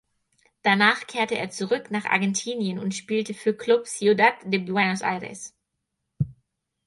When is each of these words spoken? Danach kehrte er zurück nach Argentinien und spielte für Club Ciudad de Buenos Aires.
Danach 0.63 1.05
kehrte 1.05 1.37
er 1.37 1.51
zurück 1.51 1.91
nach 1.91 2.05
Argentinien 2.05 2.79
und 2.79 2.95
spielte 2.95 3.35
für 3.35 3.55
Club 3.55 3.85
Ciudad 3.85 4.33
de 4.43 4.59
Buenos 4.59 5.01
Aires. 5.01 5.53